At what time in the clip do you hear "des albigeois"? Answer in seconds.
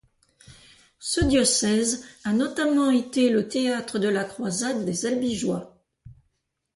4.83-5.77